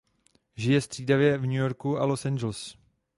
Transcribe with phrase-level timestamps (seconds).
[0.55, 2.77] Žije střídavě v New Yorku a Los Angeles.